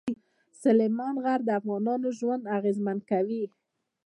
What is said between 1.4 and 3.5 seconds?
د افغانانو ژوند اغېزمن کوي.